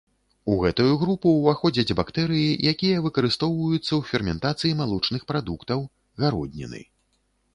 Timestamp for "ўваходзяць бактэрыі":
1.33-2.55